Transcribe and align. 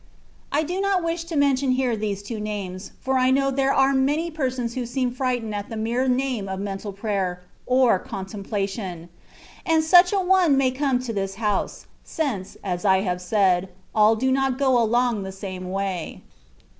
I 0.51 0.63
do 0.63 0.81
not 0.81 1.03
wish 1.03 1.25
to 1.25 1.35
mention 1.35 1.73
here 1.73 1.95
these 1.95 2.23
two 2.23 2.39
names, 2.39 2.89
for 3.01 3.19
I 3.19 3.29
know 3.29 3.51
there 3.51 3.71
are 3.71 3.93
many 3.93 4.31
persons 4.31 4.73
who 4.73 4.83
seem 4.87 5.11
frightened 5.11 5.53
at 5.53 5.69
the 5.69 5.77
mere 5.77 6.07
name 6.07 6.49
of 6.49 6.59
mental 6.59 6.91
prayer, 6.91 7.43
or 7.67 7.99
contemplation: 7.99 9.09
and 9.63 9.83
such 9.83 10.11
an 10.11 10.25
one 10.25 10.57
may 10.57 10.71
come 10.71 10.97
to 11.03 11.13
this 11.13 11.35
house, 11.35 11.85
since 12.03 12.57
(as 12.63 12.83
I 12.83 13.01
have 13.01 13.21
said) 13.21 13.69
all 13.93 14.15
do 14.15 14.31
not 14.31 14.57
go 14.57 14.75
along 14.81 15.21
the 15.21 15.31
same 15.31 15.69
way. 15.69 16.23